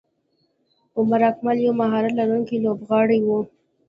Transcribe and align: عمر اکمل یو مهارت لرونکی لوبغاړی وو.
عمر 0.97 1.21
اکمل 1.31 1.57
یو 1.65 1.73
مهارت 1.81 2.13
لرونکی 2.19 2.57
لوبغاړی 2.65 3.19
وو. 3.23 3.39